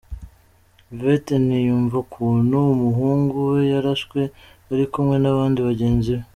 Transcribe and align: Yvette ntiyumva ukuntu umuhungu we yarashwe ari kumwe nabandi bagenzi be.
Yvette 0.93 1.33
ntiyumva 1.45 1.95
ukuntu 2.05 2.57
umuhungu 2.73 3.35
we 3.51 3.59
yarashwe 3.71 4.19
ari 4.71 4.85
kumwe 4.91 5.15
nabandi 5.19 5.59
bagenzi 5.69 6.11
be. 6.17 6.23